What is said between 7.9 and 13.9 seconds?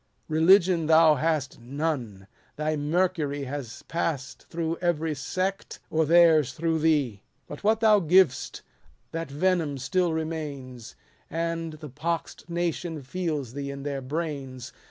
giv'st, that venom still remains, And the pox'd nation feels thee in